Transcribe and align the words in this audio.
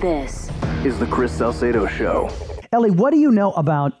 This 0.00 0.50
is 0.84 0.98
the 0.98 1.06
Chris 1.06 1.32
Salcedo 1.32 1.86
Show. 1.86 2.30
Ellie, 2.72 2.90
what 2.90 3.12
do 3.12 3.18
you 3.18 3.30
know 3.30 3.52
about? 3.52 3.92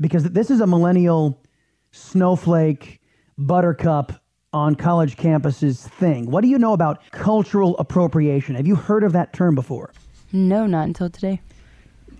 Because 0.00 0.24
this 0.24 0.50
is 0.50 0.60
a 0.60 0.66
millennial 0.66 1.42
snowflake 1.90 3.00
buttercup 3.38 4.22
on 4.52 4.74
college 4.74 5.16
campuses 5.16 5.88
thing. 5.88 6.30
What 6.30 6.42
do 6.42 6.48
you 6.48 6.58
know 6.58 6.72
about 6.72 7.10
cultural 7.10 7.76
appropriation? 7.78 8.54
Have 8.54 8.66
you 8.66 8.76
heard 8.76 9.04
of 9.04 9.12
that 9.12 9.32
term 9.32 9.54
before? 9.54 9.92
No, 10.32 10.66
not 10.66 10.86
until 10.86 11.10
today. 11.10 11.40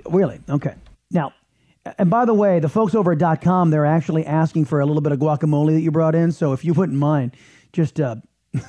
Really? 0.06 0.40
Okay. 0.48 0.74
Now, 1.10 1.32
and 1.98 2.10
by 2.10 2.24
the 2.24 2.34
way, 2.34 2.58
the 2.60 2.68
folks 2.68 2.94
over 2.94 3.12
at 3.12 3.40
.com, 3.42 3.70
they're 3.70 3.86
actually 3.86 4.26
asking 4.26 4.64
for 4.64 4.80
a 4.80 4.86
little 4.86 5.02
bit 5.02 5.12
of 5.12 5.18
guacamole 5.18 5.72
that 5.74 5.80
you 5.80 5.90
brought 5.90 6.14
in. 6.14 6.32
So 6.32 6.52
if 6.52 6.64
you 6.64 6.74
wouldn't 6.74 6.98
mind, 6.98 7.36
just 7.72 8.00
uh, 8.00 8.16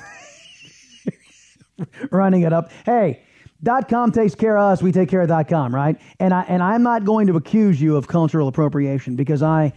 running 2.10 2.42
it 2.42 2.52
up. 2.52 2.70
Hey, 2.84 3.22
dot 3.62 3.88
.com 3.88 4.12
takes 4.12 4.34
care 4.34 4.56
of 4.56 4.72
us. 4.72 4.82
We 4.82 4.92
take 4.92 5.08
care 5.08 5.20
of 5.20 5.28
dot 5.28 5.48
.com, 5.48 5.74
right? 5.74 6.00
And 6.20 6.32
I 6.32 6.42
and 6.42 6.62
I'm 6.62 6.82
not 6.82 7.04
going 7.04 7.26
to 7.28 7.36
accuse 7.36 7.80
you 7.80 7.96
of 7.96 8.06
cultural 8.08 8.48
appropriation 8.48 9.16
because 9.16 9.42
I 9.42 9.72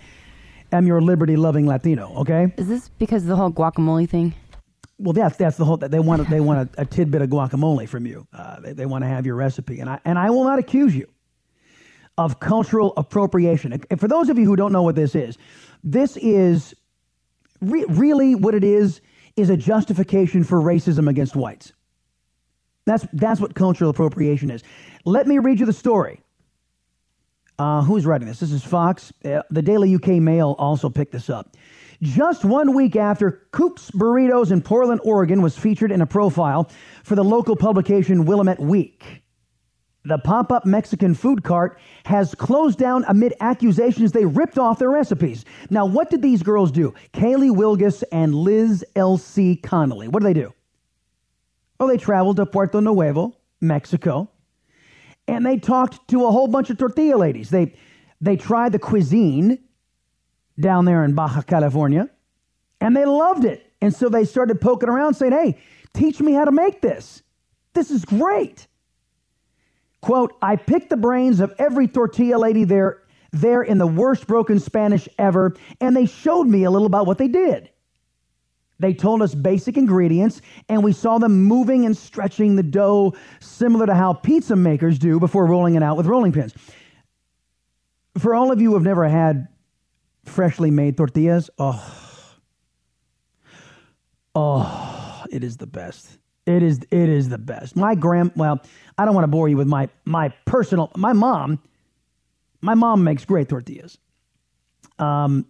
am 0.72 0.88
your 0.88 1.02
liberty-loving 1.02 1.68
Latino. 1.68 2.14
Okay? 2.18 2.54
Is 2.58 2.68
this 2.68 2.90
because 2.90 3.24
of 3.24 3.30
the 3.30 3.36
whole 3.36 3.52
guacamole 3.52 4.10
thing? 4.10 4.34
Well, 4.98 5.14
that's 5.14 5.38
that's 5.38 5.58
the 5.58 5.66
whole. 5.66 5.78
They 5.78 6.00
want 6.00 6.30
they 6.30 6.40
want 6.40 6.70
a, 6.78 6.82
a 6.82 6.86
tidbit 6.86 7.22
of 7.24 7.30
guacamole 7.30 7.90
from 7.90 8.06
you. 8.06 8.28
Uh, 8.32 8.60
they 8.60 8.74
they 8.74 8.86
want 8.86 9.04
to 9.04 9.08
have 9.08 9.26
your 9.26 9.36
recipe, 9.36 9.80
and 9.80 9.90
I 9.90 10.00
and 10.06 10.20
I 10.20 10.30
will 10.30 10.44
not 10.44 10.60
accuse 10.60 10.96
you 10.96 11.08
of 12.18 12.40
cultural 12.40 12.94
appropriation. 12.98 13.74
And 13.90 14.00
for 14.00 14.08
those 14.08 14.30
of 14.30 14.38
you 14.38 14.46
who 14.46 14.56
don't 14.56 14.72
know 14.72 14.84
what 14.84 14.96
this 14.96 15.16
is, 15.16 15.38
this 15.84 16.18
is 16.18 16.76
re- 17.62 17.86
really 17.90 18.36
what 18.36 18.54
it 18.54 18.64
is 18.64 19.02
is 19.36 19.50
a 19.50 19.58
justification 19.58 20.44
for 20.44 20.60
racism 20.60 21.10
against 21.10 21.36
whites. 21.36 21.74
That's, 22.86 23.06
that's 23.14 23.40
what 23.40 23.56
cultural 23.56 23.90
appropriation 23.90 24.50
is. 24.50 24.64
Let 25.06 25.28
me 25.28 25.40
read 25.40 25.60
you 25.60 25.66
the 25.66 25.74
story. 25.74 26.22
Uh, 27.60 27.84
who's 27.84 28.06
writing 28.06 28.28
this? 28.28 28.40
This 28.40 28.52
is 28.52 28.64
Fox. 28.64 29.14
Uh, 29.24 29.44
the 29.52 29.62
Daily 29.62 29.94
UK 29.94 30.14
Mail 30.14 30.56
also 30.58 30.90
picked 30.90 31.12
this 31.12 31.30
up. 31.30 31.56
Just 32.02 32.44
one 32.44 32.74
week 32.74 32.96
after 32.96 33.48
Kook's 33.52 33.92
Burritos 33.92 34.52
in 34.52 34.62
Portland, 34.62 35.02
Oregon 35.04 35.44
was 35.44 35.56
featured 35.56 35.92
in 35.92 36.02
a 36.02 36.08
profile 36.08 36.72
for 37.04 37.14
the 37.14 37.24
local 37.24 37.56
publication 37.56 38.26
Willamette 38.26 38.60
Week. 38.60 39.22
The 40.04 40.18
pop 40.18 40.52
up 40.52 40.66
Mexican 40.66 41.14
food 41.14 41.44
cart 41.44 41.80
has 42.06 42.34
closed 42.34 42.80
down 42.80 43.06
amid 43.08 43.36
accusations 43.40 44.12
they 44.12 44.26
ripped 44.26 44.58
off 44.58 44.80
their 44.80 44.90
recipes. 44.90 45.46
Now, 45.70 45.86
what 45.86 46.10
did 46.10 46.24
these 46.24 46.42
girls 46.42 46.72
do? 46.72 46.96
Kaylee 47.14 47.56
Wilgus 47.56 48.04
and 48.12 48.34
Liz 48.34 48.84
L.C. 48.96 49.58
Connolly. 49.58 50.08
What 50.08 50.24
did 50.24 50.30
they 50.30 50.42
do? 50.42 50.54
Well, 51.82 51.88
they 51.88 51.98
traveled 51.98 52.36
to 52.36 52.46
Puerto 52.46 52.80
Nuevo, 52.80 53.36
Mexico, 53.60 54.30
and 55.28 55.44
they 55.44 55.58
talked 55.58 56.08
to 56.10 56.28
a 56.28 56.32
whole 56.32 56.48
bunch 56.48 56.70
of 56.70 56.78
tortilla 56.78 57.16
ladies. 57.16 57.50
They, 57.50 57.74
they 58.22 58.38
tried 58.38 58.74
the 58.74 58.78
cuisine 58.78 59.58
down 60.60 60.86
there 60.86 61.04
in 61.04 61.16
Baja 61.16 61.42
California, 61.42 62.08
and 62.80 62.96
they 62.96 63.06
loved 63.06 63.46
it. 63.46 63.74
And 63.82 63.96
so 63.96 64.10
they 64.10 64.26
started 64.26 64.62
poking 64.62 64.90
around 64.90 65.16
saying, 65.16 65.32
hey, 65.32 65.58
teach 65.92 66.22
me 66.22 66.34
how 66.34 66.46
to 66.46 66.52
make 66.52 66.82
this. 66.82 67.24
This 67.74 67.90
is 67.90 68.06
great. 68.06 68.68
Quote, 70.02 70.38
I 70.40 70.58
picked 70.58 70.92
the 70.92 70.98
brains 70.98 71.40
of 71.40 71.52
every 71.58 71.88
tortilla 71.88 72.38
lady 72.38 72.64
there, 72.64 73.02
there 73.32 73.64
in 73.64 73.80
the 73.80 73.88
worst 73.88 74.28
broken 74.28 74.60
Spanish 74.60 75.10
ever, 75.18 75.56
and 75.80 75.98
they 75.98 76.06
showed 76.06 76.44
me 76.44 76.64
a 76.64 76.70
little 76.70 76.86
about 76.86 77.08
what 77.08 77.18
they 77.18 77.28
did. 77.28 77.72
They 78.82 78.94
told 78.94 79.22
us 79.22 79.36
basic 79.36 79.78
ingredients, 79.78 80.42
and 80.68 80.84
we 80.84 80.92
saw 80.92 81.20
them 81.20 81.44
moving 81.44 81.86
and 81.86 81.96
stretching 81.96 82.56
the 82.56 82.64
dough 82.64 83.14
similar 83.40 83.86
to 83.86 83.94
how 83.94 84.14
pizza 84.14 84.56
makers 84.56 84.98
do 84.98 85.20
before 85.20 85.46
rolling 85.46 85.76
it 85.76 85.84
out 85.84 85.98
with 85.98 86.08
rolling 86.08 86.32
pins. 86.32 86.56
For 88.18 88.34
all 88.34 88.52
of 88.52 88.60
you 88.60 88.70
who 88.70 88.74
have 88.74 88.84
never 88.84 89.08
had 89.08 89.48
freshly 90.26 90.72
made 90.72 90.98
tortillas, 90.98 91.52
oh, 91.60 92.36
oh, 94.34 95.26
it 95.32 95.44
is 95.44 95.58
the 95.58 95.68
best. 95.68 96.18
It 96.48 96.64
is 96.64 96.80
it 96.90 97.08
is 97.08 97.30
the 97.30 97.38
best. 97.38 97.76
My 97.76 97.94
grand 97.94 98.32
well, 98.36 98.62
I 98.98 99.06
don't 99.06 99.14
want 99.14 99.26
to 99.26 99.32
bore 99.32 99.48
you 99.48 99.58
with 99.58 99.68
my 99.68 99.90
my 100.06 100.30
personal 100.46 100.92
my 100.98 101.14
mom. 101.14 101.60
My 102.62 102.74
mom 102.74 103.04
makes 103.04 103.26
great 103.26 103.48
tortillas. 103.48 104.00
Um, 104.98 105.46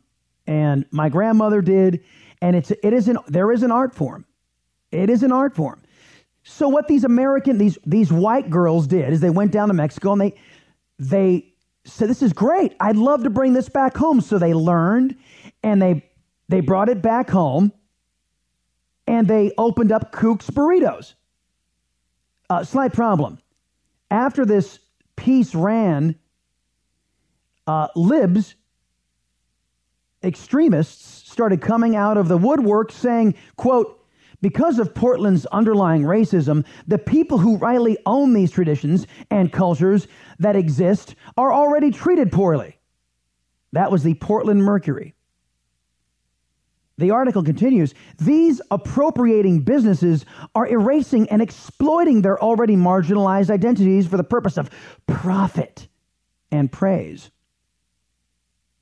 and 0.48 0.86
my 0.92 1.10
grandmother 1.10 1.62
did, 1.62 2.04
and 2.42 2.56
it's 2.56 2.72
it 2.72 2.94
is 2.94 3.08
an 3.08 3.18
there 3.28 3.52
is 3.52 3.64
an 3.64 3.72
art 3.72 3.94
form. 3.96 4.26
It 4.92 5.10
is 5.10 5.24
an 5.24 5.32
art 5.32 5.56
form. 5.56 5.82
So 6.44 6.68
what 6.68 6.88
these 6.88 7.04
American 7.04 7.58
these 7.58 7.78
these 7.86 8.12
white 8.12 8.50
girls 8.50 8.88
did 8.88 9.14
is 9.14 9.22
they 9.22 9.30
went 9.30 9.52
down 9.52 9.68
to 9.68 9.74
Mexico 9.74 10.14
and 10.14 10.22
they 10.22 10.36
they 11.00 11.54
said 11.86 12.10
this 12.10 12.22
is 12.22 12.34
great. 12.34 12.76
I'd 12.80 12.98
love 12.98 13.24
to 13.24 13.30
bring 13.30 13.54
this 13.54 13.70
back 13.70 13.96
home. 13.96 14.22
So 14.22 14.38
they 14.38 14.54
learned 14.54 15.16
and 15.64 15.82
they 15.82 16.06
they 16.50 16.62
brought 16.62 16.90
it 16.90 17.02
back 17.02 17.30
home 17.30 17.72
and 19.08 19.28
they 19.28 19.52
opened 19.58 19.92
up 19.92 20.12
Kook's 20.12 20.50
Burritos. 20.50 21.14
Uh, 22.50 22.64
slight 22.64 22.94
problem. 22.94 23.40
After 24.10 24.46
this 24.46 24.80
piece 25.16 25.56
ran, 25.56 26.16
uh, 27.66 27.88
libs, 27.96 28.56
extremists, 30.24 31.30
started 31.32 31.62
coming 31.62 31.96
out 31.96 32.18
of 32.18 32.28
the 32.28 32.38
woodwork 32.38 32.92
saying, 32.92 33.36
quote, 33.56 33.98
because 34.42 34.80
of 34.80 34.96
Portland's 34.96 35.46
underlying 35.48 36.02
racism, 36.02 36.66
the 36.88 36.98
people 36.98 37.38
who 37.38 37.58
rightly 37.58 37.98
own 38.06 38.34
these 38.34 38.52
traditions 38.52 39.06
and 39.30 39.52
cultures 39.52 40.08
that 40.40 40.56
exist 40.56 41.16
are 41.38 41.54
already 41.54 41.92
treated 41.92 42.32
poorly. 42.32 42.78
That 43.72 43.92
was 43.92 44.04
the 44.04 44.16
Portland 44.16 44.64
Mercury. 44.64 45.14
The 46.98 47.12
article 47.12 47.44
continues 47.44 47.94
These 48.20 48.62
appropriating 48.70 49.62
businesses 49.62 50.26
are 50.54 50.68
erasing 50.68 51.30
and 51.30 51.42
exploiting 51.42 52.22
their 52.22 52.42
already 52.42 52.76
marginalized 52.76 53.50
identities 53.50 54.08
for 54.08 54.18
the 54.18 54.24
purpose 54.24 54.58
of 54.58 54.70
profit 55.08 55.88
and 56.52 56.72
praise. 56.72 57.32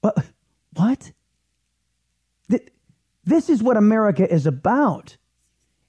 What? 0.01 1.11
This 3.25 3.49
is 3.49 3.61
what 3.61 3.77
America 3.77 4.31
is 4.31 4.47
about. 4.47 5.15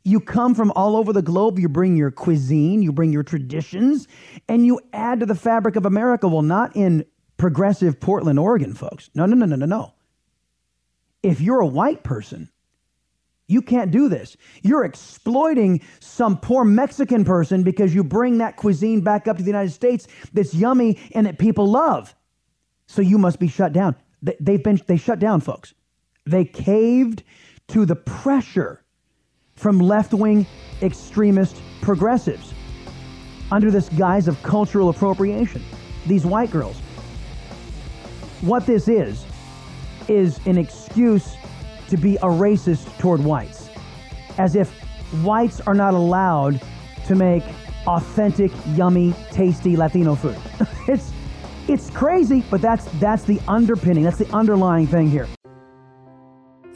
You 0.04 0.20
come 0.20 0.54
from 0.54 0.72
all 0.72 0.96
over 0.96 1.12
the 1.12 1.22
globe, 1.22 1.58
you 1.58 1.68
bring 1.68 1.96
your 1.96 2.10
cuisine, 2.10 2.82
you 2.82 2.92
bring 2.92 3.12
your 3.12 3.22
traditions, 3.22 4.08
and 4.48 4.66
you 4.66 4.80
add 4.92 5.20
to 5.20 5.26
the 5.26 5.34
fabric 5.34 5.76
of 5.76 5.86
America. 5.86 6.28
Well, 6.28 6.42
not 6.42 6.74
in 6.76 7.04
progressive 7.36 8.00
Portland, 8.00 8.38
Oregon, 8.38 8.74
folks. 8.74 9.08
No, 9.14 9.26
no, 9.26 9.34
no, 9.36 9.46
no, 9.46 9.56
no, 9.56 9.66
no. 9.66 9.94
If 11.22 11.40
you're 11.40 11.60
a 11.60 11.66
white 11.66 12.02
person, 12.02 12.50
you 13.46 13.62
can't 13.62 13.90
do 13.90 14.08
this. 14.08 14.36
You're 14.62 14.84
exploiting 14.84 15.80
some 15.98 16.38
poor 16.38 16.64
Mexican 16.64 17.24
person 17.24 17.62
because 17.62 17.94
you 17.94 18.04
bring 18.04 18.38
that 18.38 18.56
cuisine 18.56 19.00
back 19.00 19.28
up 19.28 19.36
to 19.38 19.42
the 19.42 19.50
United 19.50 19.72
States 19.72 20.06
that's 20.32 20.54
yummy 20.54 20.98
and 21.14 21.26
that 21.26 21.38
people 21.38 21.66
love. 21.66 22.14
So 22.86 23.02
you 23.02 23.18
must 23.18 23.38
be 23.38 23.48
shut 23.48 23.72
down. 23.72 23.96
They've 24.22 24.62
been 24.62 24.80
they 24.86 24.98
shut 24.98 25.18
down, 25.18 25.40
folks. 25.40 25.74
They 26.26 26.44
caved 26.44 27.22
to 27.68 27.86
the 27.86 27.96
pressure 27.96 28.82
from 29.54 29.78
left 29.78 30.14
wing 30.14 30.46
extremist 30.82 31.60
progressives 31.80 32.54
under 33.52 33.70
this 33.70 33.88
guise 33.90 34.28
of 34.28 34.42
cultural 34.42 34.88
appropriation. 34.88 35.62
These 36.06 36.24
white 36.24 36.50
girls. 36.50 36.78
What 38.40 38.66
this 38.66 38.88
is, 38.88 39.24
is 40.08 40.40
an 40.46 40.56
excuse 40.58 41.36
to 41.88 41.96
be 41.96 42.16
a 42.16 42.26
racist 42.26 42.98
toward 42.98 43.22
whites. 43.22 43.68
As 44.38 44.56
if 44.56 44.70
whites 45.22 45.60
are 45.62 45.74
not 45.74 45.94
allowed 45.94 46.60
to 47.06 47.14
make 47.14 47.44
authentic, 47.86 48.50
yummy, 48.74 49.14
tasty 49.30 49.76
Latino 49.76 50.14
food. 50.14 50.36
it's 50.88 51.12
it's 51.68 51.90
crazy, 51.90 52.42
but 52.50 52.60
that's 52.60 52.84
that's 52.98 53.24
the 53.24 53.40
underpinning, 53.46 54.04
that's 54.04 54.18
the 54.18 54.32
underlying 54.34 54.86
thing 54.86 55.10
here. 55.10 55.28